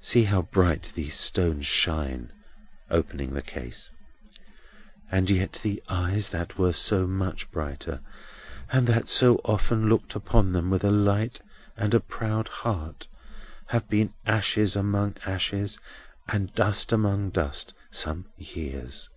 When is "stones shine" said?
1.14-2.32